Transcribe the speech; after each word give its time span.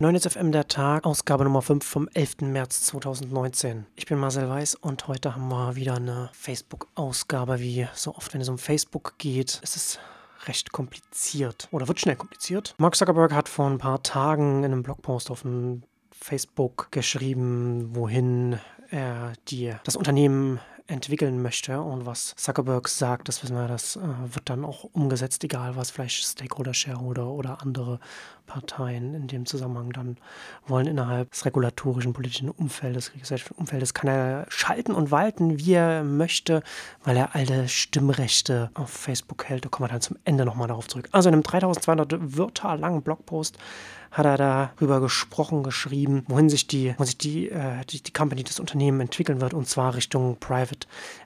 9FM 0.00 0.52
der 0.52 0.68
Tag, 0.68 1.04
Ausgabe 1.04 1.42
Nummer 1.42 1.60
5 1.60 1.84
vom 1.84 2.08
11. 2.14 2.42
März 2.42 2.82
2019. 2.82 3.84
Ich 3.96 4.06
bin 4.06 4.16
Marcel 4.16 4.48
Weiß 4.48 4.76
und 4.76 5.08
heute 5.08 5.34
haben 5.34 5.48
wir 5.48 5.74
wieder 5.74 5.96
eine 5.96 6.30
Facebook-Ausgabe. 6.34 7.58
Wie 7.58 7.88
so 7.94 8.14
oft, 8.14 8.32
wenn 8.32 8.40
es 8.40 8.48
um 8.48 8.58
Facebook 8.58 9.18
geht, 9.18 9.58
ist 9.60 9.74
es 9.74 9.98
recht 10.46 10.70
kompliziert 10.70 11.66
oder 11.72 11.88
wird 11.88 11.98
schnell 11.98 12.14
kompliziert. 12.14 12.76
Mark 12.78 12.94
Zuckerberg 12.94 13.32
hat 13.32 13.48
vor 13.48 13.68
ein 13.68 13.78
paar 13.78 14.00
Tagen 14.04 14.58
in 14.62 14.66
einem 14.66 14.84
Blogpost 14.84 15.32
auf 15.32 15.44
Facebook 16.12 16.92
geschrieben, 16.92 17.96
wohin 17.96 18.60
er 18.90 19.32
die, 19.48 19.74
das 19.82 19.96
Unternehmen 19.96 20.60
entwickeln 20.88 21.42
möchte 21.42 21.80
und 21.80 22.06
was 22.06 22.34
Zuckerberg 22.36 22.88
sagt, 22.88 23.28
das 23.28 23.42
wissen 23.42 23.56
wir, 23.56 23.68
das 23.68 23.96
äh, 23.96 24.00
wird 24.34 24.48
dann 24.50 24.64
auch 24.64 24.84
umgesetzt, 24.84 25.44
egal 25.44 25.76
was 25.76 25.90
vielleicht 25.90 26.24
Stakeholder, 26.24 26.74
Shareholder 26.74 27.26
oder 27.26 27.62
andere 27.62 28.00
Parteien 28.46 29.14
in 29.14 29.28
dem 29.28 29.46
Zusammenhang 29.46 29.90
dann 29.90 30.16
wollen 30.66 30.86
innerhalb 30.86 31.30
des 31.30 31.44
regulatorischen 31.44 32.14
politischen 32.14 32.50
Umfeldes, 32.50 33.12
gesellschaftlichen 33.12 33.60
Umfeldes, 33.60 33.94
kann 33.94 34.08
er 34.08 34.46
schalten 34.48 34.92
und 34.92 35.10
walten, 35.10 35.58
wie 35.58 35.74
er 35.74 36.02
möchte, 36.02 36.62
weil 37.04 37.16
er 37.16 37.36
alle 37.36 37.68
Stimmrechte 37.68 38.70
auf 38.74 38.90
Facebook 38.90 39.44
hält. 39.44 39.64
Da 39.64 39.68
kommen 39.68 39.88
wir 39.88 39.92
dann 39.92 40.00
zum 40.00 40.16
Ende 40.24 40.44
nochmal 40.44 40.68
darauf 40.68 40.88
zurück. 40.88 41.08
Also 41.12 41.28
in 41.28 41.34
einem 41.34 41.42
3200 41.44 42.36
Wörter 42.36 42.76
langen 42.76 43.02
Blogpost 43.02 43.58
hat 44.10 44.26
er 44.26 44.36
darüber 44.36 45.00
gesprochen, 45.00 45.62
geschrieben, 45.62 46.24
wohin 46.28 46.48
sich 46.48 46.66
die, 46.66 46.94
wohin 46.96 47.06
sich 47.06 47.18
die, 47.18 47.50
äh, 47.50 47.84
die, 47.88 48.02
die 48.02 48.12
Company, 48.12 48.42
das 48.42 48.58
Unternehmen 48.58 49.00
entwickeln 49.00 49.40
wird. 49.40 49.54
Und 49.54 49.68
zwar 49.68 49.94
Richtung 49.94 50.38
Private 50.40 50.77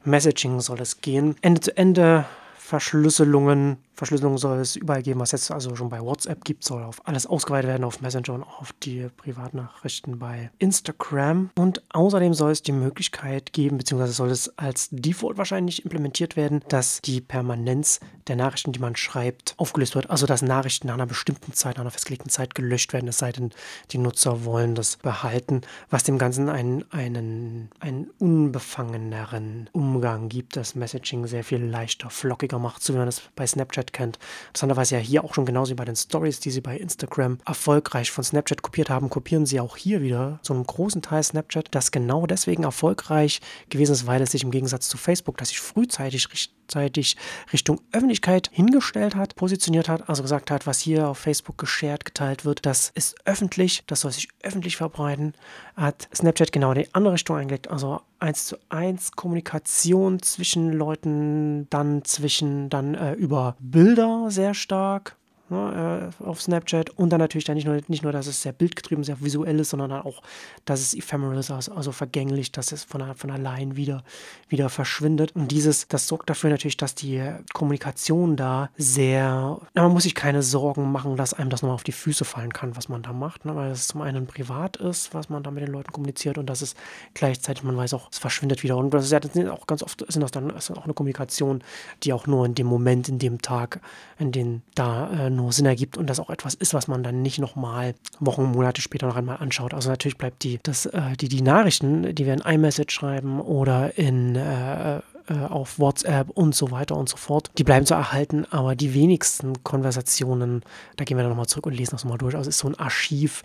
Messaging 0.05 0.61
soll 0.61 0.80
es 0.80 1.01
gehen. 1.01 1.37
Ende 1.42 1.61
zu 1.61 1.77
Ende 1.77 2.24
Verschlüsselungen 2.56 3.77
Verschlüsselung 3.95 4.39
soll 4.39 4.59
es 4.59 4.77
überall 4.77 5.03
geben, 5.03 5.21
was 5.21 5.33
jetzt 5.33 5.51
also 5.51 5.77
schon 5.77 5.89
bei 5.89 6.01
WhatsApp 6.01 6.45
gibt, 6.45 6.65
soll 6.65 6.83
auf 6.83 7.07
alles 7.07 7.27
ausgeweitet 7.27 7.69
werden, 7.69 7.85
auf 7.85 8.01
Messenger 8.01 8.35
und 8.35 8.43
auf 8.43 8.73
die 8.83 9.09
Privatnachrichten 9.17 10.19
bei 10.19 10.51
Instagram. 10.59 11.51
Und 11.57 11.83
außerdem 11.91 12.35
soll 12.35 12.53
es 12.53 12.63
die 12.63 12.73
Möglichkeit 12.73 13.53
geben, 13.53 13.79
beziehungsweise 13.79 14.12
soll 14.12 14.31
es 14.31 14.57
als 14.59 14.89
Default 14.91 15.37
wahrscheinlich 15.37 15.84
implementiert 15.84 16.37
werden, 16.37 16.65
dass 16.69 17.01
die 17.03 17.21
Permanenz 17.21 18.01
der 18.29 18.37
Nachrichten, 18.37 18.73
die 18.73 18.79
man 18.79 18.97
schreibt, 18.97 19.55
aufgelöst 19.59 19.95
wird. 19.95 20.11
Also 20.11 20.27
dass 20.27 20.43
Nachrichten 20.43 20.87
nach 20.87 20.95
einer 20.95 21.06
bestimmten 21.06 21.53
Zeit, 21.53 21.77
nach 21.77 21.83
einer 21.83 21.91
festgelegten 21.91 22.31
Zeit 22.31 22.55
gelöscht 22.55 22.93
werden, 22.93 23.09
es 23.09 23.19
sei 23.19 23.33
denn, 23.33 23.51
die 23.91 23.99
Nutzer 23.99 24.45
wollen 24.45 24.75
das 24.75 24.97
behalten, 24.97 25.62
was 25.91 26.05
dem 26.05 26.19
Ganzen 26.19 26.49
einen, 26.49 26.91
einen, 26.93 27.71
einen 27.81 28.11
unbefangeneren 28.19 29.69
Umgang 29.73 30.29
gibt, 30.29 30.56
das 30.56 30.75
Messaging 30.75 31.27
sehr 31.27 31.45
viel 31.45 31.65
leichter, 31.65 32.11
flockiger 32.11 32.59
macht, 32.59 32.83
so 32.83 32.95
wie 32.95 32.99
man 32.99 33.09
es 33.09 33.23
bei 33.34 33.47
Snapchat 33.47 33.81
Snapchat 33.83 33.92
kennt. 33.92 34.19
Interessanterweise 34.48 34.97
ja 34.97 35.00
hier 35.00 35.25
auch 35.25 35.34
schon 35.34 35.47
genauso 35.47 35.72
wie 35.72 35.77
bei 35.77 35.84
den 35.84 35.97
Stories, 35.97 36.41
die 36.41 36.50
sie 36.50 36.61
bei 36.61 36.77
Instagram 36.77 37.38
erfolgreich 37.44 38.11
von 38.11 38.25
Snapchat 38.25 38.62
kopiert 38.62 38.91
haben, 38.91 39.11
kopieren 39.11 39.47
sie 39.47 39.61
auch 39.61 39.77
hier 39.77 40.02
wieder 40.02 40.38
so 40.42 40.55
einen 40.55 40.64
großen 40.64 41.02
Teil 41.02 41.22
Snapchat, 41.22 41.69
das 41.72 41.91
genau 41.91 42.27
deswegen 42.27 42.64
erfolgreich 42.64 43.41
gewesen 43.69 43.92
ist, 43.92 44.06
weil 44.06 44.22
es 44.22 44.33
sich 44.33 44.44
im 44.44 44.50
Gegensatz 44.50 44.88
zu 44.88 44.97
Facebook, 44.97 45.36
das 45.38 45.48
sich 45.48 45.60
frühzeitig 45.60 46.28
rechtzeitig 46.73 47.17
Richtung 47.53 47.81
Öffentlichkeit 47.92 48.48
hingestellt 48.53 49.15
hat, 49.15 49.37
positioniert 49.37 49.89
hat, 49.89 50.09
also 50.09 50.23
gesagt 50.23 50.51
hat, 50.51 50.67
was 50.67 50.81
hier 50.81 51.09
auf 51.09 51.19
Facebook 51.19 51.59
geshared, 51.59 52.05
geteilt 52.05 52.45
wird, 52.45 52.65
das 52.67 52.91
ist 52.95 53.17
öffentlich, 53.25 53.84
das 53.87 54.01
soll 54.01 54.12
sich 54.12 54.28
öffentlich 54.42 54.77
verbreiten, 54.77 55.34
hat 55.77 56.09
Snapchat 56.15 56.53
genau 56.53 56.75
die 56.75 56.93
andere 56.95 57.15
Richtung 57.15 57.37
eingelegt, 57.37 57.70
also 57.70 58.00
eins 58.19 58.47
zu 58.47 58.56
eins 58.69 59.12
Kommunikation 59.12 60.23
zwischen 60.23 60.73
Leuten, 60.73 61.69
dann 61.70 62.05
zwischen, 62.05 62.70
dann 62.70 62.95
äh, 62.95 63.12
über 63.15 63.56
Bilder 63.59 64.31
sehr 64.31 64.55
stark, 64.55 65.17
ne, 65.53 66.12
äh, 66.20 66.25
auf 66.25 66.41
Snapchat. 66.41 66.91
Und 66.91 67.11
dann 67.11 67.20
natürlich 67.20 67.45
dann 67.45 67.56
nicht 67.56 67.67
nur, 67.67 67.81
nicht 67.89 68.03
nur, 68.03 68.12
dass 68.12 68.27
es 68.27 68.42
sehr 68.42 68.53
bildgetrieben, 68.53 69.05
sehr 69.05 69.20
visuell 69.20 69.61
ist, 69.61 69.70
sondern 69.70 69.92
auch, 69.92 70.22
dass 70.64 70.81
es 70.81 70.94
ephemeral 70.94 71.39
ist, 71.39 71.50
also, 71.50 71.72
also 71.72 71.92
vergänglich, 71.92 72.53
dass 72.53 72.72
es 72.72 72.84
von, 72.84 73.14
von 73.14 73.31
allein 73.31 73.77
wieder, 73.77 74.03
wieder 74.48 74.69
verschwindet. 74.69 75.36
Und 75.36 75.48
dieses, 75.48 75.89
das 75.89 76.09
sorgt 76.09 76.31
dafür 76.31 76.50
natürlich, 76.50 76.77
dass 76.77 76.94
die 76.94 77.22
Kommunikation 77.53 78.37
da 78.37 78.71
sehr, 78.77 79.59
na, 79.75 79.82
man 79.82 79.93
muss 79.93 80.04
sich 80.04 80.15
keine 80.15 80.43
Sorgen 80.43 80.91
machen, 80.91 81.16
dass 81.16 81.34
einem 81.34 81.50
das 81.50 81.62
nochmal 81.62 81.75
auf 81.75 81.84
die 81.84 81.93
Füße 81.93 82.25
fallen 82.25 82.53
kann, 82.53 82.77
was 82.77 82.88
man 82.88 83.03
da 83.03 83.12
macht, 83.12 83.44
ne, 83.44 83.54
weil 83.54 83.71
es 83.71 83.88
zum 83.88 84.03
einen 84.03 84.27
privat 84.27 84.77
ist, 84.77 85.15
was 85.15 85.28
man 85.28 85.43
da 85.43 85.50
mit 85.50 85.62
den 85.62 85.72
Leuten 85.72 85.93
kommuniziert 85.93 86.38
und 86.38 86.47
dass 86.47 86.62
es 86.62 86.75
gleichzeitig, 87.15 87.62
man 87.62 87.77
weiß 87.77 87.94
auch, 87.94 88.09
es 88.10 88.19
verschwindet 88.19 88.62
wieder. 88.62 88.77
Und 88.77 88.93
das 88.94 89.04
ist 89.04 89.12
ja 89.12 89.53
auch 89.53 89.66
ganz 89.66 89.82
oft 89.82 90.04
sind 90.09 90.22
das 90.22 90.31
dann 90.31 90.50
ist 90.50 90.71
auch 90.71 90.84
eine 90.84 90.94
Kommunikation, 90.94 91.62
die 92.03 92.12
auch 92.12 92.27
nur 92.27 92.47
in 92.47 92.54
dem 92.54 92.66
Moment, 92.66 93.09
in 93.09 93.19
dem 93.19 93.43
Tag, 93.43 93.81
in 94.19 94.32
dem 94.32 94.62
da 94.75 95.10
äh, 95.10 95.31
nur 95.31 95.41
nur 95.42 95.53
Sinn 95.53 95.66
ergibt 95.66 95.97
und 95.97 96.08
das 96.08 96.20
auch 96.20 96.30
etwas 96.30 96.54
ist, 96.54 96.75
was 96.75 96.88
man 96.88 97.03
dann 97.03 97.22
nicht 97.22 97.38
nochmal 97.38 97.94
Wochen, 98.20 98.44
Monate 98.44 98.80
später 98.80 99.06
noch 99.06 99.16
einmal 99.16 99.38
anschaut. 99.38 99.75
Also 99.75 99.91
natürlich 99.91 100.19
bleibt 100.19 100.42
die, 100.42 100.58
das, 100.62 100.86
äh, 100.86 101.16
die, 101.20 101.28
die 101.28 101.42
Nachrichten, 101.42 102.14
die 102.14 102.26
wir 102.26 102.34
in 102.34 102.41
iMessage 102.41 102.92
schreiben 102.92 103.41
oder 103.41 103.98
in 103.98 104.36
äh, 104.36 105.00
äh, 105.28 105.44
auf 105.48 105.78
WhatsApp 105.78 106.30
und 106.30 106.54
so 106.54 106.70
weiter 106.70 106.97
und 106.97 107.08
so 107.08 107.16
fort. 107.16 107.50
Die 107.58 107.64
bleiben 107.64 107.86
zu 107.86 107.94
erhalten, 107.94 108.44
aber 108.50 108.75
die 108.75 108.92
wenigsten 108.92 109.62
Konversationen, 109.62 110.62
da 110.97 111.04
gehen 111.04 111.16
wir 111.16 111.22
dann 111.22 111.30
nochmal 111.30 111.47
zurück 111.47 111.66
und 111.66 111.74
lesen 111.74 111.92
das 111.92 112.04
nochmal 112.04 112.19
durch. 112.19 112.34
Also 112.34 112.48
es 112.48 112.56
ist 112.56 112.60
so 112.60 112.69
ein 112.69 112.78
Archiv 112.78 113.42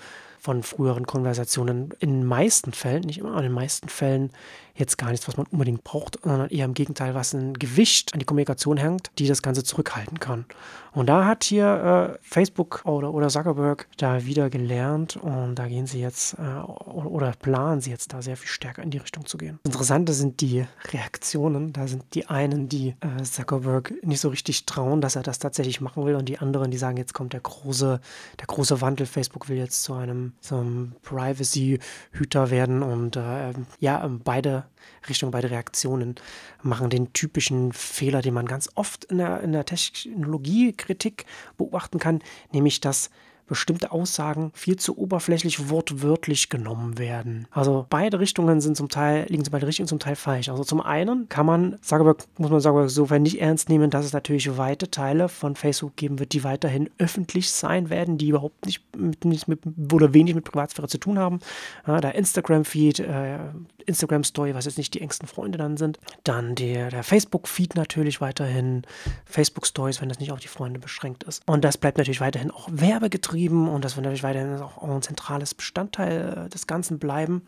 von 0.47 0.63
früheren 0.63 1.05
Konversationen. 1.05 1.89
In 1.99 2.21
den 2.21 2.25
meisten 2.25 2.71
Fällen, 2.71 3.01
nicht 3.01 3.17
immer, 3.17 3.31
aber 3.31 3.39
in 3.39 3.47
den 3.47 3.51
meisten 3.51 3.89
Fällen 3.89 4.31
jetzt 4.77 4.97
gar 4.97 5.11
nichts, 5.11 5.27
was 5.27 5.35
man 5.35 5.45
unbedingt 5.47 5.83
braucht, 5.83 6.19
sondern 6.23 6.49
eher 6.49 6.65
im 6.65 6.73
Gegenteil, 6.73 7.15
was 7.15 7.33
ein 7.33 7.53
Gewicht 7.53 8.13
an 8.13 8.19
die 8.19 8.25
Kommunikation 8.25 8.77
hängt, 8.77 9.11
die 9.17 9.27
das 9.27 9.41
Ganze 9.41 9.63
zurückhalten 9.63 10.19
kann. 10.19 10.45
Und 10.93 11.07
da 11.07 11.25
hat 11.25 11.43
hier 11.43 12.15
äh, 12.15 12.19
Facebook 12.21 12.81
oder, 12.85 13.13
oder 13.13 13.27
Zuckerberg 13.27 13.87
da 13.97 14.25
wieder 14.25 14.49
gelernt 14.49 15.15
und 15.17 15.55
da 15.55 15.67
gehen 15.67 15.85
sie 15.85 15.99
jetzt 15.99 16.35
äh, 16.39 16.61
oder, 16.89 17.33
planen 17.39 17.81
sie 17.81 17.91
jetzt 17.91 18.13
da 18.13 18.21
sehr 18.21 18.37
viel 18.37 18.47
stärker 18.47 18.81
in 18.81 18.89
die 18.89 18.97
Richtung 18.97 19.25
zu 19.25 19.37
gehen. 19.37 19.59
Interessante 19.63 20.13
sind 20.13 20.41
die 20.41 20.65
Reaktionen. 20.91 21.73
Da 21.73 21.87
sind 21.87 22.03
die 22.13 22.27
einen, 22.27 22.67
die 22.67 22.95
äh, 23.01 23.21
Zuckerberg 23.23 23.93
nicht 24.03 24.21
so 24.21 24.29
richtig 24.29 24.65
trauen, 24.65 25.01
dass 25.01 25.15
er 25.15 25.23
das 25.23 25.39
tatsächlich 25.39 25.81
machen 25.81 26.05
will 26.05 26.15
und 26.15 26.29
die 26.29 26.39
anderen, 26.39 26.71
die 26.71 26.77
sagen, 26.77 26.97
jetzt 26.97 27.13
kommt 27.13 27.33
der 27.33 27.41
große, 27.41 27.99
der 28.39 28.47
große 28.47 28.81
Wandel. 28.81 29.05
Facebook 29.05 29.49
will 29.49 29.57
jetzt 29.57 29.83
zu 29.83 29.93
einem, 29.93 30.33
so 30.41 30.57
einem 30.57 30.93
Privacy-Hüter 31.01 32.49
werden 32.49 32.83
und 32.83 33.15
äh, 33.15 33.53
ja, 33.79 34.07
beide 34.23 34.65
Richtung, 35.09 35.31
beide 35.31 35.49
Reaktionen 35.49 36.15
machen 36.61 36.89
den 36.89 37.13
typischen 37.13 37.73
Fehler, 37.73 38.21
den 38.21 38.33
man 38.33 38.45
ganz 38.45 38.69
oft 38.75 39.05
in 39.05 39.17
der, 39.17 39.41
in 39.41 39.51
der 39.51 39.65
Technologiekritik 39.65 41.25
beobachten 41.57 41.99
kann, 41.99 42.21
nämlich 42.51 42.81
dass 42.81 43.09
bestimmte 43.47 43.91
Aussagen 43.91 44.51
viel 44.53 44.75
zu 44.75 44.97
oberflächlich 44.97 45.69
wortwörtlich 45.69 46.49
genommen 46.49 46.97
werden. 46.97 47.47
Also 47.51 47.85
beide 47.89 48.19
Richtungen 48.19 48.61
sind 48.61 48.77
zum 48.77 48.89
Teil, 48.89 49.25
liegen 49.29 49.43
zu 49.43 49.51
beide 49.51 49.67
Richtungen 49.67 49.87
zum 49.87 49.99
Teil 49.99 50.15
falsch. 50.15 50.49
Also 50.49 50.63
zum 50.63 50.81
einen 50.81 51.29
kann 51.29 51.45
man 51.45 51.77
Zuckerberg, 51.81 52.25
muss 52.37 52.51
man 52.51 52.61
Zuckerberg 52.61 52.89
sofern 52.89 53.23
nicht 53.23 53.41
ernst 53.41 53.69
nehmen, 53.69 53.89
dass 53.89 54.05
es 54.05 54.13
natürlich 54.13 54.57
weite 54.57 54.91
Teile 54.91 55.29
von 55.29 55.55
Facebook 55.55 55.95
geben 55.95 56.19
wird, 56.19 56.33
die 56.33 56.43
weiterhin 56.43 56.89
öffentlich 56.97 57.49
sein 57.51 57.89
werden, 57.89 58.17
die 58.17 58.29
überhaupt 58.29 58.65
nicht 58.65 58.83
mit, 58.95 59.25
nicht 59.25 59.47
mit 59.47 59.59
oder 59.91 60.13
wenig 60.13 60.35
mit 60.35 60.45
Privatsphäre 60.45 60.87
zu 60.87 60.97
tun 60.97 61.17
haben. 61.17 61.39
Ja, 61.85 62.01
der 62.01 62.15
Instagram-Feed, 62.15 62.99
äh, 62.99 63.39
Instagram-Story, 63.87 64.53
was 64.53 64.65
jetzt 64.65 64.77
nicht 64.77 64.93
die 64.93 65.01
engsten 65.01 65.27
Freunde 65.27 65.57
dann 65.57 65.77
sind. 65.77 65.99
Dann 66.23 66.55
der, 66.55 66.89
der 66.89 67.03
Facebook-Feed 67.03 67.75
natürlich 67.75 68.21
weiterhin, 68.21 68.83
Facebook-Stories, 69.25 70.01
wenn 70.01 70.09
das 70.09 70.19
nicht 70.19 70.31
auf 70.31 70.39
die 70.39 70.47
Freunde 70.47 70.79
beschränkt 70.79 71.23
ist. 71.23 71.41
Und 71.47 71.63
das 71.63 71.77
bleibt 71.77 71.97
natürlich 71.97 72.21
weiterhin 72.21 72.51
auch 72.51 72.67
werbegetrieben 72.71 73.67
und 73.67 73.83
das 73.83 73.95
wird 73.95 74.03
natürlich 74.03 74.23
weiterhin 74.23 74.59
auch 74.61 74.83
ein 74.83 75.01
zentrales 75.01 75.55
Bestandteil 75.55 76.45
äh, 76.45 76.49
des 76.49 76.67
Ganzen 76.67 76.99
bleiben. 76.99 77.43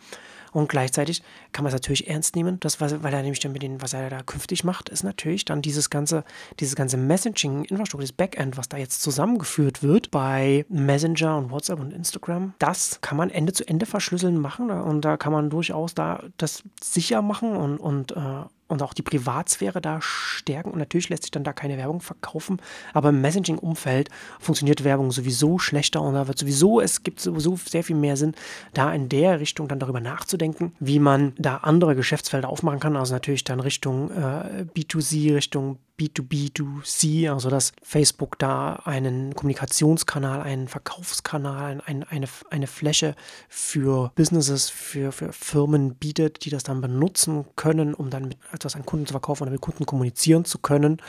Und 0.51 0.69
gleichzeitig 0.69 1.21
kann 1.51 1.63
man 1.63 1.69
es 1.69 1.75
natürlich 1.75 2.07
ernst 2.07 2.35
nehmen, 2.35 2.59
das, 2.59 2.81
weil 2.81 3.13
er 3.13 3.21
nämlich 3.21 3.39
dann 3.39 3.51
mit 3.51 3.61
den, 3.61 3.81
was 3.81 3.93
er 3.93 4.09
da 4.09 4.23
künftig 4.23 4.63
macht, 4.63 4.89
ist 4.89 5.03
natürlich 5.03 5.45
dann 5.45 5.61
dieses 5.61 5.89
ganze, 5.89 6.23
dieses 6.59 6.75
ganze 6.75 6.97
Messaging-Infrastruktur, 6.97 8.01
das 8.01 8.11
Backend, 8.13 8.57
was 8.57 8.69
da 8.69 8.77
jetzt 8.77 9.01
zusammengeführt 9.01 9.83
wird 9.83 10.09
bei 10.09 10.65
Messenger 10.69 11.37
und 11.37 11.51
WhatsApp 11.51 11.79
und 11.79 11.93
Instagram. 11.93 12.53
Das 12.59 12.99
kann 13.01 13.17
man 13.17 13.29
Ende 13.29 13.53
zu 13.53 13.67
Ende 13.67 13.85
verschlüsseln 13.85 14.39
machen 14.39 14.71
und 14.71 15.01
da 15.01 15.17
kann 15.17 15.33
man 15.33 15.49
durchaus 15.49 15.93
da 15.93 16.23
das 16.37 16.63
sicher 16.83 17.21
machen 17.21 17.55
und, 17.55 17.77
und 17.77 18.11
äh, 18.11 18.43
und 18.69 18.83
auch 18.83 18.93
die 18.93 19.01
Privatsphäre 19.01 19.81
da 19.81 19.99
stärken. 20.01 20.71
Und 20.71 20.79
natürlich 20.79 21.09
lässt 21.09 21.23
sich 21.23 21.31
dann 21.31 21.43
da 21.43 21.51
keine 21.51 21.77
Werbung 21.77 21.99
verkaufen, 21.99 22.61
aber 22.93 23.09
im 23.09 23.19
Messaging-Umfeld 23.19 24.09
funktioniert 24.39 24.83
Werbung 24.83 25.11
sowieso 25.11 25.59
schlechter 25.59 26.01
und 26.01 26.13
da 26.13 26.27
wird 26.27 26.37
sowieso, 26.37 26.79
es 26.79 27.03
gibt 27.03 27.19
sowieso 27.19 27.57
sehr 27.57 27.83
viel 27.83 27.95
mehr 27.95 28.15
Sinn, 28.15 28.35
da 28.73 28.93
in 28.93 29.09
der 29.09 29.39
Richtung 29.39 29.67
dann 29.67 29.79
darüber 29.79 29.99
nachzudenken, 29.99 30.73
wie 30.79 30.99
man 30.99 31.33
da 31.37 31.57
andere 31.57 31.95
Geschäftsfelder 31.95 32.47
aufmachen 32.47 32.79
kann. 32.79 32.95
Also 32.95 33.13
natürlich 33.13 33.43
dann 33.43 33.59
Richtung 33.59 34.11
äh, 34.11 34.65
B2C, 34.75 35.33
Richtung 35.33 35.79
B2B2C, 35.99 37.31
also 37.31 37.49
dass 37.49 37.73
Facebook 37.83 38.39
da 38.39 38.75
einen 38.85 39.35
Kommunikationskanal, 39.35 40.41
einen 40.41 40.67
Verkaufskanal, 40.67 41.81
ein, 41.85 42.03
eine, 42.03 42.27
eine 42.49 42.67
Fläche 42.67 43.15
für 43.47 44.11
Businesses, 44.15 44.69
für, 44.69 45.11
für 45.11 45.33
Firmen 45.33 45.95
bietet, 45.95 46.45
die 46.45 46.49
das 46.49 46.63
dann 46.63 46.81
benutzen 46.81 47.45
können, 47.55 47.93
um 47.93 48.09
dann 48.09 48.35
etwas 48.53 48.75
an 48.75 48.85
Kunden 48.85 49.05
zu 49.05 49.13
verkaufen 49.13 49.43
oder 49.43 49.51
mit 49.51 49.61
Kunden 49.61 49.85
kommunizieren 49.85 50.45
zu 50.45 50.59
können 50.59 51.01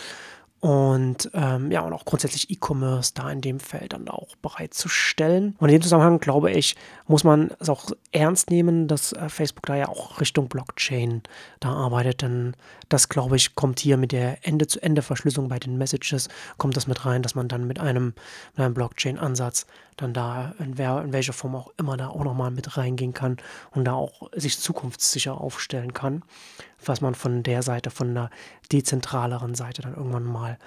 und 0.60 1.30
ähm, 1.32 1.70
ja, 1.70 1.80
und 1.80 1.94
auch 1.94 2.04
grundsätzlich 2.04 2.50
E-Commerce 2.50 3.12
da 3.14 3.30
in 3.30 3.40
dem 3.40 3.60
Feld 3.60 3.94
dann 3.94 4.08
auch 4.08 4.36
bereitzustellen. 4.36 5.56
Und 5.58 5.70
in 5.70 5.76
dem 5.76 5.82
Zusammenhang 5.82 6.20
glaube 6.20 6.50
ich, 6.50 6.76
muss 7.06 7.24
man 7.24 7.50
es 7.60 7.70
auch 7.70 7.90
ernst 8.12 8.50
nehmen, 8.50 8.86
dass 8.86 9.14
äh, 9.14 9.30
Facebook 9.30 9.64
da 9.64 9.74
ja 9.76 9.88
auch 9.88 10.20
Richtung 10.20 10.48
Blockchain 10.48 11.22
da 11.60 11.70
arbeitet, 11.70 12.20
denn 12.20 12.54
das 12.90 13.08
glaube 13.08 13.36
ich 13.36 13.54
kommt 13.54 13.80
hier 13.80 13.96
mit 13.96 14.12
der 14.12 14.46
Ende-zu-Ende-Verschlüsselung 14.46 15.48
bei 15.48 15.58
den 15.58 15.78
Messages, 15.78 16.28
kommt 16.58 16.76
das 16.76 16.86
mit 16.86 17.06
rein, 17.06 17.22
dass 17.22 17.34
man 17.34 17.48
dann 17.48 17.66
mit 17.66 17.80
einem, 17.80 18.12
mit 18.54 18.64
einem 18.64 18.74
Blockchain-Ansatz 18.74 19.66
dann 19.96 20.12
da 20.12 20.54
in, 20.58 20.78
wer, 20.78 21.02
in 21.02 21.12
welcher 21.12 21.32
Form 21.32 21.54
auch 21.54 21.72
immer 21.76 21.96
da 21.96 22.08
auch 22.08 22.24
nochmal 22.24 22.50
mit 22.50 22.76
reingehen 22.76 23.14
kann 23.14 23.36
und 23.72 23.84
da 23.84 23.94
auch 23.94 24.30
sich 24.32 24.58
zukunftssicher 24.58 25.40
aufstellen 25.40 25.94
kann, 25.94 26.22
was 26.84 27.00
man 27.00 27.14
von 27.14 27.42
der 27.42 27.62
Seite, 27.62 27.90
von 27.90 28.14
der 28.14 28.30
dezentraleren 28.72 29.54
Seite 29.54 29.82
dann 29.82 29.94
irgendwann 29.94 30.24
mal 30.24 30.58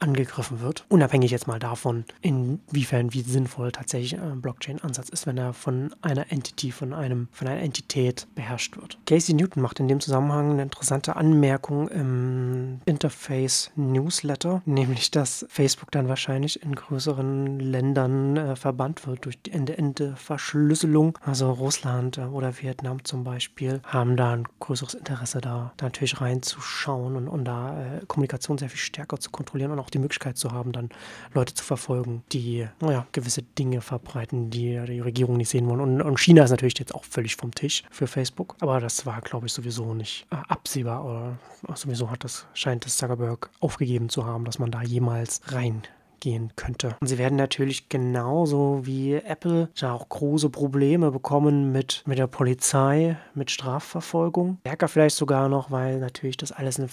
angegriffen 0.00 0.60
wird. 0.60 0.84
Unabhängig 0.88 1.30
jetzt 1.30 1.46
mal 1.46 1.58
davon, 1.58 2.04
inwiefern 2.22 3.12
wie 3.12 3.22
sinnvoll 3.22 3.70
tatsächlich 3.70 4.18
ein 4.18 4.40
Blockchain-Ansatz 4.40 5.10
ist, 5.10 5.26
wenn 5.26 5.38
er 5.38 5.52
von 5.52 5.94
einer 6.02 6.32
Entity, 6.32 6.72
von 6.72 6.92
einem, 6.92 7.28
von 7.32 7.46
einer 7.46 7.60
Entität 7.60 8.26
beherrscht 8.34 8.76
wird. 8.76 8.98
Casey 9.06 9.34
Newton 9.34 9.62
macht 9.62 9.78
in 9.80 9.88
dem 9.88 10.00
Zusammenhang 10.00 10.52
eine 10.52 10.62
interessante 10.62 11.16
Anmerkung 11.16 11.88
im 11.88 12.80
Interface 12.86 13.70
Newsletter, 13.76 14.62
nämlich 14.64 15.10
dass 15.10 15.46
Facebook 15.48 15.90
dann 15.90 16.08
wahrscheinlich 16.08 16.62
in 16.62 16.74
größeren 16.74 17.60
Ländern 17.60 18.36
äh, 18.36 18.56
verbannt 18.56 19.06
wird 19.06 19.24
durch 19.24 19.40
die 19.42 19.52
Ende-Ende-Verschlüsselung. 19.52 21.18
Also 21.22 21.50
Russland 21.52 22.18
äh, 22.18 22.22
oder 22.22 22.60
Vietnam 22.60 23.04
zum 23.04 23.24
Beispiel 23.24 23.80
haben 23.84 24.16
da 24.16 24.32
ein 24.32 24.44
größeres 24.60 24.94
Interesse 24.94 25.40
da, 25.40 25.72
da 25.76 25.86
natürlich 25.86 26.20
reinzuschauen 26.20 27.16
und, 27.16 27.28
und 27.28 27.44
da 27.44 27.80
äh, 27.80 28.06
Kommunikation 28.06 28.58
sehr 28.58 28.70
viel 28.70 28.78
stärker 28.78 29.18
zu 29.18 29.30
kontrollieren 29.30 29.72
und 29.72 29.78
auch 29.78 29.89
die 29.90 29.98
Möglichkeit 29.98 30.36
zu 30.38 30.52
haben, 30.52 30.72
dann 30.72 30.90
Leute 31.34 31.54
zu 31.54 31.64
verfolgen, 31.64 32.22
die 32.32 32.66
naja, 32.80 33.06
gewisse 33.12 33.42
Dinge 33.42 33.80
verbreiten, 33.80 34.50
die 34.50 34.80
die 34.86 35.00
Regierung 35.00 35.36
nicht 35.36 35.48
sehen 35.48 35.68
wollen. 35.68 35.80
Und, 35.80 36.02
und, 36.02 36.20
China 36.20 36.44
ist 36.44 36.50
natürlich 36.50 36.78
jetzt 36.78 36.94
auch 36.94 37.04
völlig 37.04 37.36
vom 37.36 37.54
Tisch 37.54 37.84
für 37.90 38.06
Facebook. 38.06 38.56
Aber 38.60 38.80
das 38.80 39.06
war, 39.06 39.20
glaube 39.20 39.46
ich, 39.46 39.52
sowieso 39.52 39.94
nicht 39.94 40.26
äh, 40.30 40.36
absehbar. 40.48 41.04
Oder 41.04 41.38
sowieso 41.74 42.10
hat 42.10 42.24
das, 42.24 42.46
scheint 42.54 42.84
das 42.84 42.96
Zuckerberg 42.96 43.50
aufgegeben 43.60 44.08
zu 44.08 44.24
haben, 44.24 44.44
dass 44.44 44.58
man 44.58 44.70
da 44.70 44.82
jemals 44.82 45.40
rein 45.46 45.82
gehen 46.20 46.52
könnte. 46.56 46.96
Und 47.00 47.06
sie 47.06 47.18
werden 47.18 47.36
natürlich 47.36 47.88
genauso 47.88 48.80
wie 48.84 49.14
Apple 49.14 49.68
ja 49.76 49.92
auch 49.92 50.08
große 50.08 50.50
Probleme 50.50 51.10
bekommen 51.10 51.72
mit, 51.72 52.02
mit 52.06 52.18
der 52.18 52.26
Polizei, 52.26 53.16
mit 53.34 53.50
Strafverfolgung. 53.50 54.58
Stärker 54.60 54.88
vielleicht 54.88 55.16
sogar 55.16 55.48
noch, 55.48 55.70
weil 55.70 55.98
natürlich 55.98 56.36
das 56.36 56.52
alles 56.52 56.78
eine, 56.78 56.88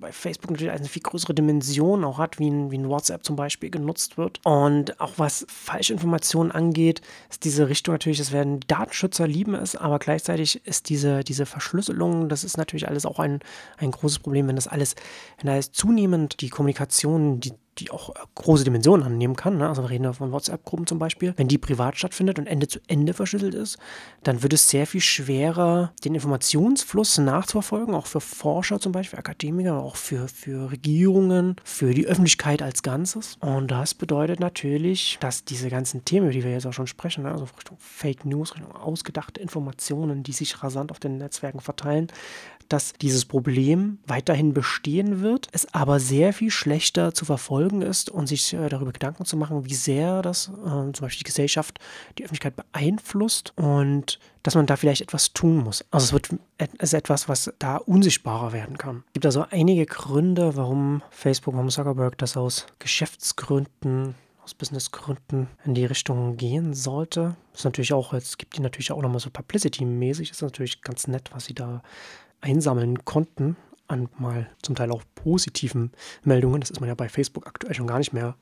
bei 0.00 0.12
Facebook 0.12 0.50
natürlich 0.50 0.72
eine 0.72 0.86
viel 0.86 1.02
größere 1.02 1.34
Dimension 1.34 2.04
auch 2.04 2.18
hat, 2.18 2.38
wie 2.38 2.50
ein, 2.50 2.70
wie 2.70 2.78
ein 2.78 2.88
WhatsApp 2.88 3.24
zum 3.24 3.36
Beispiel 3.36 3.70
genutzt 3.70 4.18
wird. 4.18 4.40
Und 4.44 5.00
auch 5.00 5.12
was 5.16 5.46
Falschinformationen 5.48 6.52
angeht, 6.52 7.00
ist 7.30 7.44
diese 7.44 7.68
Richtung 7.68 7.94
natürlich, 7.94 8.20
es 8.20 8.32
werden 8.32 8.60
Datenschützer 8.66 9.26
lieben 9.26 9.54
es, 9.54 9.76
aber 9.76 9.98
gleichzeitig 9.98 10.66
ist 10.66 10.88
diese, 10.88 11.24
diese 11.24 11.46
Verschlüsselung, 11.46 12.28
das 12.28 12.44
ist 12.44 12.56
natürlich 12.56 12.88
alles 12.88 13.06
auch 13.06 13.18
ein, 13.18 13.40
ein 13.78 13.90
großes 13.90 14.20
Problem, 14.20 14.48
wenn 14.48 14.56
das 14.56 14.68
alles, 14.68 14.94
wenn 15.38 15.46
da 15.46 15.56
ist 15.56 15.74
zunehmend 15.74 16.40
die 16.40 16.48
Kommunikation, 16.48 17.40
die 17.40 17.52
die 17.78 17.90
auch 17.90 18.10
äh, 18.10 18.18
große 18.34 18.64
Dimensionen 18.64 19.04
annehmen 19.04 19.36
kann. 19.36 19.58
Ne? 19.58 19.68
Also 19.68 19.82
wir 19.82 19.90
reden 19.90 20.12
von 20.12 20.32
WhatsApp-Gruppen 20.32 20.86
zum 20.86 20.98
Beispiel. 20.98 21.34
Wenn 21.36 21.48
die 21.48 21.58
privat 21.58 21.96
stattfindet 21.96 22.38
und 22.38 22.46
Ende 22.46 22.68
zu 22.68 22.80
Ende 22.86 23.14
verschlüsselt 23.14 23.54
ist, 23.54 23.78
dann 24.22 24.42
wird 24.42 24.52
es 24.52 24.68
sehr 24.68 24.86
viel 24.86 25.00
schwerer, 25.00 25.92
den 26.04 26.14
Informationsfluss 26.14 27.18
nachzuverfolgen, 27.18 27.94
auch 27.94 28.06
für 28.06 28.20
Forscher 28.20 28.78
zum 28.80 28.92
Beispiel, 28.92 29.18
Akademiker, 29.18 29.78
auch 29.78 29.96
für, 29.96 30.28
für 30.28 30.70
Regierungen, 30.70 31.56
für 31.64 31.94
die 31.94 32.06
Öffentlichkeit 32.06 32.62
als 32.62 32.82
Ganzes. 32.82 33.36
Und 33.40 33.70
das 33.70 33.94
bedeutet 33.94 34.40
natürlich, 34.40 35.18
dass 35.20 35.44
diese 35.44 35.70
ganzen 35.70 36.04
Themen, 36.04 36.26
über 36.26 36.32
die 36.32 36.44
wir 36.44 36.52
jetzt 36.52 36.66
auch 36.66 36.72
schon 36.72 36.86
sprechen, 36.86 37.24
ne? 37.24 37.32
also 37.32 37.44
Richtung 37.56 37.78
Fake 37.78 38.24
News, 38.24 38.54
Richtung 38.54 38.74
ausgedachte 38.74 39.40
Informationen, 39.40 40.22
die 40.22 40.32
sich 40.32 40.62
rasant 40.62 40.90
auf 40.90 40.98
den 40.98 41.18
Netzwerken 41.18 41.60
verteilen, 41.60 42.08
dass 42.68 42.92
dieses 42.94 43.24
Problem 43.24 43.98
weiterhin 44.06 44.54
bestehen 44.54 45.20
wird, 45.20 45.48
es 45.52 45.72
aber 45.74 46.00
sehr 46.00 46.32
viel 46.32 46.50
schlechter 46.50 47.14
zu 47.14 47.24
verfolgen 47.24 47.82
ist 47.82 48.10
und 48.10 48.26
sich 48.26 48.52
äh, 48.52 48.68
darüber 48.68 48.92
Gedanken 48.92 49.24
zu 49.24 49.36
machen, 49.36 49.64
wie 49.64 49.74
sehr 49.74 50.22
das 50.22 50.48
äh, 50.48 50.92
zum 50.92 50.92
Beispiel 51.00 51.18
die 51.18 51.30
Gesellschaft, 51.30 51.78
die 52.18 52.24
Öffentlichkeit 52.24 52.56
beeinflusst 52.56 53.52
und 53.56 54.18
dass 54.42 54.54
man 54.54 54.66
da 54.66 54.76
vielleicht 54.76 55.02
etwas 55.02 55.32
tun 55.32 55.58
muss. 55.58 55.84
Also 55.90 56.06
es 56.06 56.12
wird 56.12 56.28
es 56.58 56.68
ist 56.80 56.94
etwas, 56.94 57.28
was 57.28 57.52
da 57.58 57.76
unsichtbarer 57.76 58.52
werden 58.52 58.78
kann. 58.78 59.04
Es 59.08 59.12
gibt 59.14 59.26
also 59.26 59.46
einige 59.50 59.86
Gründe, 59.86 60.56
warum 60.56 61.02
Facebook, 61.10 61.54
warum 61.54 61.70
Zuckerberg 61.70 62.18
das 62.18 62.36
aus 62.36 62.66
Geschäftsgründen 62.78 64.14
aus 64.42 64.54
Businessgründen 64.54 65.48
in 65.64 65.74
die 65.74 65.84
Richtung 65.84 66.36
gehen 66.36 66.74
sollte. 66.74 67.36
Ist 67.54 67.64
natürlich 67.64 67.92
auch, 67.92 68.12
es 68.12 68.38
gibt 68.38 68.56
die 68.56 68.60
natürlich 68.60 68.90
auch 68.92 69.00
nochmal 69.00 69.20
so 69.20 69.30
Publicity-mäßig, 69.30 70.30
ist 70.30 70.42
natürlich 70.42 70.82
ganz 70.82 71.06
nett, 71.06 71.30
was 71.32 71.44
sie 71.44 71.54
da 71.54 71.82
einsammeln 72.42 73.04
konnten 73.04 73.56
an 73.92 74.08
mal 74.18 74.48
zum 74.62 74.74
Teil 74.74 74.90
auch 74.90 75.02
positiven 75.14 75.92
Meldungen. 76.24 76.60
Das 76.60 76.70
ist 76.70 76.80
man 76.80 76.88
ja 76.88 76.94
bei 76.94 77.08
Facebook 77.08 77.46
aktuell 77.46 77.74
schon 77.74 77.86
gar 77.86 77.98
nicht 77.98 78.12
mehr, 78.12 78.36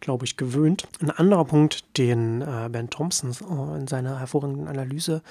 glaube 0.00 0.24
ich, 0.24 0.36
gewöhnt. 0.36 0.88
Ein 1.00 1.10
anderer 1.10 1.44
Punkt, 1.44 1.96
den 1.96 2.42
äh, 2.42 2.68
Ben 2.70 2.90
Thompson 2.90 3.30
äh, 3.30 3.78
in 3.78 3.86
seiner 3.86 4.18
hervorragenden 4.18 4.68
Analyse 4.68 5.22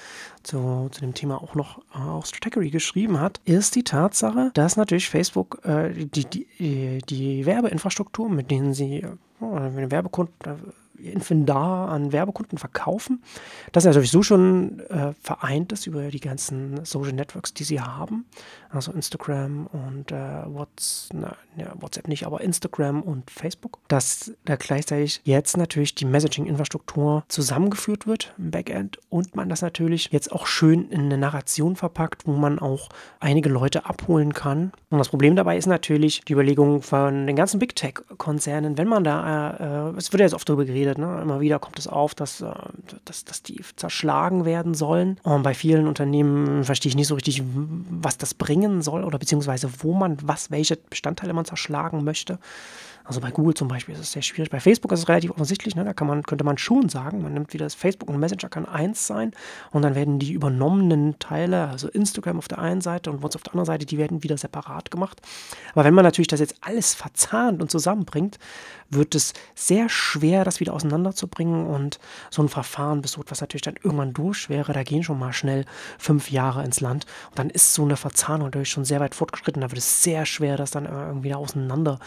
zu, 0.42 0.88
zu 0.90 1.00
dem 1.00 1.14
Thema 1.14 1.42
auch 1.42 1.54
noch 1.54 1.78
äh, 1.94 1.98
auf 1.98 2.26
Strategy 2.26 2.70
geschrieben 2.70 3.20
hat, 3.20 3.40
ist 3.44 3.74
die 3.74 3.84
Tatsache, 3.84 4.50
dass 4.54 4.76
natürlich 4.76 5.10
Facebook 5.10 5.60
äh, 5.64 5.92
die, 5.92 6.24
die, 6.24 7.02
die 7.08 7.46
Werbeinfrastruktur, 7.46 8.28
mit 8.28 8.50
denen 8.50 8.72
sie 8.72 9.00
äh, 9.00 9.10
Werbekunden 9.40 10.34
Infindar 10.98 11.88
an 11.88 12.12
Werbekunden 12.12 12.58
verkaufen. 12.58 13.22
Das 13.72 13.84
ist 13.84 13.88
natürlich 13.88 14.10
so 14.10 14.22
schon 14.22 14.80
äh, 14.88 15.12
vereint 15.20 15.72
ist 15.72 15.86
über 15.86 16.10
die 16.10 16.20
ganzen 16.20 16.84
Social 16.84 17.12
Networks, 17.12 17.54
die 17.54 17.64
sie 17.64 17.80
haben. 17.80 18.26
Also 18.70 18.92
Instagram 18.92 19.66
und 19.68 20.12
äh, 20.12 20.44
What's, 20.46 21.08
na, 21.12 21.36
ja, 21.56 21.72
WhatsApp 21.80 22.08
nicht, 22.08 22.26
aber 22.26 22.40
Instagram 22.40 23.02
und 23.02 23.30
Facebook. 23.30 23.78
Dass 23.88 24.32
da 24.44 24.56
gleichzeitig 24.56 25.20
jetzt 25.24 25.56
natürlich 25.56 25.94
die 25.94 26.04
Messaging-Infrastruktur 26.04 27.24
zusammengeführt 27.28 28.06
wird 28.06 28.34
im 28.38 28.50
Backend 28.50 28.98
und 29.08 29.36
man 29.36 29.48
das 29.48 29.62
natürlich 29.62 30.08
jetzt 30.12 30.32
auch 30.32 30.46
schön 30.46 30.90
in 30.90 31.02
eine 31.02 31.18
Narration 31.18 31.76
verpackt, 31.76 32.26
wo 32.26 32.32
man 32.32 32.58
auch 32.58 32.88
einige 33.20 33.48
Leute 33.48 33.86
abholen 33.86 34.32
kann. 34.32 34.72
Und 34.90 34.98
das 34.98 35.08
Problem 35.08 35.36
dabei 35.36 35.56
ist 35.56 35.66
natürlich 35.66 36.22
die 36.22 36.32
Überlegung 36.32 36.82
von 36.82 37.26
den 37.26 37.36
ganzen 37.36 37.58
Big 37.58 37.74
Tech-Konzernen, 37.76 38.78
wenn 38.78 38.88
man 38.88 39.04
da, 39.04 39.90
äh, 39.92 39.96
es 39.96 40.12
wird 40.12 40.20
ja 40.20 40.26
jetzt 40.26 40.34
oft 40.34 40.48
darüber 40.48 40.64
geredet, 40.64 40.85
geredet. 40.86 40.98
Ne? 40.98 41.20
Immer 41.22 41.40
wieder 41.40 41.58
kommt 41.58 41.78
es 41.78 41.86
auf, 41.86 42.14
dass, 42.14 42.40
äh, 42.40 42.52
dass, 43.04 43.24
dass 43.24 43.42
die 43.42 43.60
zerschlagen 43.76 44.44
werden 44.44 44.74
sollen. 44.74 45.18
Und 45.22 45.42
bei 45.42 45.54
vielen 45.54 45.86
Unternehmen 45.86 46.64
verstehe 46.64 46.90
ich 46.90 46.96
nicht 46.96 47.08
so 47.08 47.14
richtig, 47.14 47.42
was 47.44 48.18
das 48.18 48.34
bringen 48.34 48.82
soll 48.82 49.04
oder 49.04 49.18
beziehungsweise 49.18 49.68
wo 49.80 49.92
man 49.92 50.16
was, 50.22 50.50
welche 50.50 50.76
Bestandteile 50.76 51.32
man 51.32 51.44
zerschlagen 51.44 52.04
möchte. 52.04 52.38
Also 53.06 53.20
bei 53.20 53.30
Google 53.30 53.54
zum 53.54 53.68
Beispiel 53.68 53.94
ist 53.94 54.00
es 54.00 54.12
sehr 54.12 54.22
schwierig. 54.22 54.50
Bei 54.50 54.58
Facebook 54.58 54.90
ist 54.92 55.00
es 55.00 55.08
relativ 55.08 55.30
offensichtlich. 55.30 55.76
Ne? 55.76 55.84
Da 55.84 55.94
kann 55.94 56.08
man, 56.08 56.24
könnte 56.24 56.44
man 56.44 56.58
schon 56.58 56.88
sagen, 56.88 57.22
man 57.22 57.34
nimmt 57.34 57.52
wieder 57.52 57.64
das 57.64 57.74
Facebook 57.74 58.10
und 58.10 58.18
Messenger 58.18 58.48
kann 58.48 58.66
eins 58.66 59.06
sein 59.06 59.32
und 59.70 59.82
dann 59.82 59.94
werden 59.94 60.18
die 60.18 60.32
übernommenen 60.32 61.18
Teile, 61.18 61.68
also 61.68 61.88
Instagram 61.88 62.38
auf 62.38 62.48
der 62.48 62.58
einen 62.58 62.80
Seite 62.80 63.10
und 63.10 63.22
WhatsApp 63.22 63.40
auf 63.40 63.42
der 63.44 63.52
anderen 63.52 63.66
Seite, 63.66 63.86
die 63.86 63.98
werden 63.98 64.22
wieder 64.22 64.36
separat 64.36 64.90
gemacht. 64.90 65.20
Aber 65.72 65.84
wenn 65.84 65.94
man 65.94 66.04
natürlich 66.04 66.28
das 66.28 66.40
jetzt 66.40 66.56
alles 66.62 66.94
verzahnt 66.94 67.62
und 67.62 67.70
zusammenbringt, 67.70 68.38
wird 68.90 69.14
es 69.14 69.32
sehr 69.54 69.88
schwer, 69.88 70.44
das 70.44 70.60
wieder 70.60 70.72
auseinanderzubringen 70.72 71.66
und 71.66 71.98
so 72.30 72.42
ein 72.42 72.48
Verfahren 72.48 73.02
bis 73.02 73.12
so 73.12 73.20
etwas 73.20 73.40
natürlich 73.40 73.62
dann 73.62 73.76
irgendwann 73.82 74.12
durch 74.12 74.48
wäre. 74.48 74.72
Da 74.72 74.82
gehen 74.82 75.02
schon 75.02 75.18
mal 75.18 75.32
schnell 75.32 75.64
fünf 75.98 76.30
Jahre 76.30 76.64
ins 76.64 76.80
Land 76.80 77.06
und 77.30 77.38
dann 77.38 77.50
ist 77.50 77.74
so 77.74 77.82
eine 77.82 77.96
Verzahnung 77.96 78.48
natürlich 78.48 78.70
schon 78.70 78.84
sehr 78.84 79.00
weit 79.00 79.14
fortgeschritten. 79.14 79.62
Da 79.62 79.70
wird 79.70 79.78
es 79.78 80.02
sehr 80.02 80.26
schwer, 80.26 80.56
das 80.56 80.70
dann 80.70 80.86
irgendwie 80.86 81.34
auseinander 81.34 81.98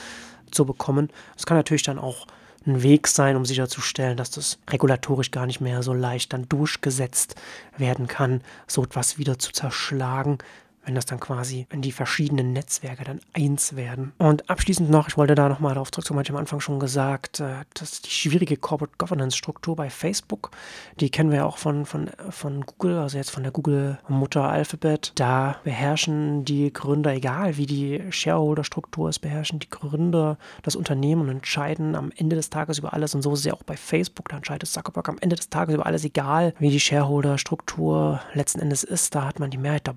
zu 0.52 0.66
bekommen. 0.66 1.10
Das 1.36 1.46
kann 1.46 1.58
natürlich 1.58 1.84
dann 1.84 2.00
auch 2.00 2.28
ein 2.66 2.84
Weg 2.84 3.08
sein, 3.08 3.36
um 3.36 3.46
sicherzustellen, 3.46 4.18
dass 4.18 4.32
das 4.32 4.60
regulatorisch 4.70 5.32
gar 5.32 5.46
nicht 5.46 5.62
mehr 5.62 5.82
so 5.82 5.94
leicht 5.94 6.34
dann 6.34 6.48
durchgesetzt 6.50 7.36
werden 7.78 8.08
kann, 8.08 8.42
so 8.68 8.84
etwas 8.84 9.18
wieder 9.18 9.40
zu 9.40 9.52
zerschlagen, 9.52 10.40
wenn 10.86 10.96
das 10.96 11.06
dann 11.06 11.20
quasi, 11.20 11.68
wenn 11.70 11.82
die 11.82 11.92
verschiedenen 11.92 12.54
Netzwerke 12.54 13.04
dann 13.04 13.20
eins 13.34 13.76
werden. 13.76 14.14
Und 14.18 14.50
abschließend 14.50 14.90
noch, 14.90 15.08
ich 15.08 15.18
wollte 15.18 15.36
da 15.36 15.50
nochmal 15.50 15.74
darauf 15.74 15.92
zurückkommen, 15.92 16.22
ich 16.22 16.30
am 16.30 16.38
Anfang 16.38 16.60
schon 16.60 16.80
gesagt, 16.80 17.40
äh, 17.40 17.64
dass 17.74 18.02
die 18.02 18.10
schwierige 18.10 18.58
Corporate 18.58 18.96
Governance 18.98 19.38
Struktur 19.38 19.76
bei 19.76 19.90
Facebook, 19.90 20.52
die 21.00 21.10
kennen 21.10 21.32
wir 21.32 21.38
ja 21.38 21.46
auch 21.46 21.58
von, 21.58 21.86
von, 21.86 22.10
von 22.30 22.66
Google, 22.66 22.98
also 23.00 23.18
jetzt 23.18 23.32
von 23.32 23.44
der 23.44 23.52
Google-Mutter 23.52 24.44
Alphabet, 24.44 25.12
da 25.16 25.58
beherrschen 25.64 26.46
die 26.46 26.72
Gründer, 26.72 27.14
egal 27.14 27.58
wie 27.58 27.66
die 27.66 28.02
Shareholder-Struktur 28.10 29.10
ist, 29.10 29.20
beherrschen 29.20 29.60
die 29.60 29.70
Gründer 29.70 30.38
das 30.64 30.76
Unternehmen 30.76 31.24
und 31.24 31.30
entscheiden 31.30 31.96
am 31.96 32.12
Ende 32.16 32.36
des 32.36 32.50
Tages 32.50 32.80
über 32.80 32.94
alles. 32.94 33.14
Und 33.16 33.22
so 33.22 33.34
ist 33.34 33.40
es 33.40 33.46
ja 33.46 33.54
auch 33.54 33.64
bei 33.64 33.78
Facebook, 33.78 34.30
da 34.30 34.38
entscheidet 34.38 34.70
Zuckerberg 34.70 35.10
am 35.10 35.18
Ende 35.20 35.36
des 35.36 35.50
Tages 35.50 35.76
über 35.76 35.86
alles, 35.86 36.04
egal 36.04 36.54
wie 36.60 36.70
die 36.70 36.80
Shareholder-Struktur 36.80 38.22
letzten 38.34 38.60
Endes 38.60 38.84
ist. 38.84 39.14
Da 39.16 39.26
hat 39.26 39.40
man 39.40 39.52
die 39.52 39.58
Mehrheit 39.58 39.88
der 39.88 39.94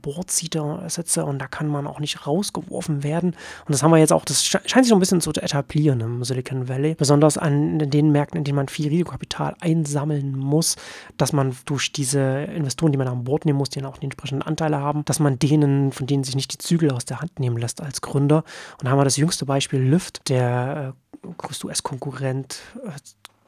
Sitze 0.89 1.25
und 1.25 1.39
da 1.39 1.47
kann 1.47 1.67
man 1.67 1.87
auch 1.87 2.01
nicht 2.01 2.27
rausgeworfen 2.27 3.03
werden. 3.03 3.31
Und 3.31 3.69
das 3.69 3.83
haben 3.83 3.91
wir 3.91 3.99
jetzt 3.99 4.13
auch, 4.13 4.25
das 4.25 4.45
scheint 4.45 4.67
sich 4.67 4.89
so 4.89 4.95
ein 4.95 5.01
bisschen 5.01 5.21
zu 5.21 5.31
etablieren 5.31 6.01
im 6.01 6.25
Silicon 6.25 6.69
Valley, 6.69 6.95
besonders 6.95 7.39
an 7.39 7.79
den 7.79 8.13
Märkten, 8.13 8.39
in 8.39 8.45
denen 8.45 8.57
man 8.57 8.69
viel 8.69 8.89
Risikokapital 8.89 9.57
einsammeln 9.61 10.37
muss, 10.37 10.77
dass 11.17 11.33
man 11.33 11.57
durch 11.65 11.93
diese 11.93 12.21
Investoren, 12.21 12.93
die 12.93 12.99
man 12.99 13.09
an 13.09 13.25
Bord 13.25 13.45
nehmen 13.45 13.59
muss, 13.59 13.71
die 13.71 13.81
dann 13.81 13.91
auch 13.91 13.99
die 13.99 14.05
entsprechenden 14.05 14.43
Anteile 14.43 14.79
haben, 14.79 15.05
dass 15.05 15.21
man 15.21 15.39
denen, 15.39 15.93
von 15.93 16.07
denen 16.07 16.25
sich 16.25 16.37
nicht 16.37 16.53
die 16.53 16.59
Zügel 16.59 16.91
aus 16.91 17.05
der 17.05 17.21
Hand 17.21 17.39
nehmen 17.39 17.57
lässt 17.57 17.81
als 17.81 18.01
Gründer. 18.01 18.45
Und 18.79 18.85
da 18.85 18.91
haben 18.91 18.99
wir 18.99 19.05
das 19.05 19.17
jüngste 19.17 19.47
Beispiel 19.47 19.81
Lyft, 19.81 20.29
der 20.29 20.95
äh, 21.23 21.29
größte 21.37 21.67
US-Konkurrent 21.67 22.59
äh, 22.85 22.91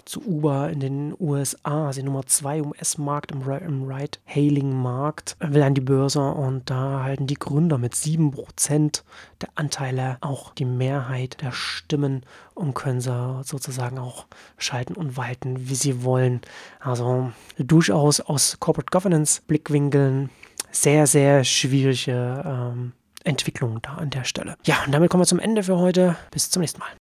zu 0.04 0.23
Uber 0.26 0.70
in 0.70 0.80
den 0.80 1.14
USA, 1.18 1.87
also 1.87 2.02
Nummer 2.02 2.26
2 2.26 2.58
im 2.58 2.66
US-Markt, 2.70 3.32
im, 3.32 3.42
im 3.42 3.82
Ride-Hailing-Markt, 3.84 5.37
will 5.40 5.62
an 5.62 5.75
die 5.75 5.80
Börse 5.80 6.20
und 6.20 6.68
da 6.70 7.02
halten 7.02 7.26
die 7.26 7.34
Gründer 7.34 7.78
mit 7.78 7.94
7% 7.94 9.02
der 9.40 9.49
Anteile 9.54 10.18
auch 10.20 10.54
die 10.54 10.64
Mehrheit 10.64 11.40
der 11.40 11.52
Stimmen 11.52 12.25
und 12.54 12.75
können 12.75 13.00
sie 13.00 13.42
sozusagen 13.44 13.99
auch 13.99 14.26
schalten 14.58 14.94
und 14.94 15.16
walten, 15.16 15.68
wie 15.68 15.75
sie 15.75 16.04
wollen. 16.04 16.40
Also 16.80 17.32
durchaus 17.58 18.20
aus 18.20 18.58
Corporate 18.61 18.90
Governance-Blickwinkeln 18.90 20.30
sehr, 20.70 21.06
sehr 21.06 21.44
schwierige 21.44 22.42
ähm, 22.44 22.92
Entwicklung 23.25 23.80
da 23.82 23.94
an 23.94 24.11
der 24.11 24.25
Stelle. 24.25 24.56
Ja, 24.64 24.82
und 24.84 24.92
damit 24.92 25.11
kommen 25.11 25.23
wir 25.23 25.26
zum 25.26 25.38
Ende 25.38 25.62
für 25.62 25.78
heute. 25.78 26.16
Bis 26.30 26.50
zum 26.50 26.61
nächsten 26.61 26.80
Mal. 26.80 26.88